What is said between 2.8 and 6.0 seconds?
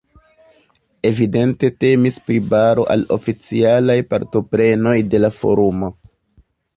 al oficialaj partoprenoj de la forumo.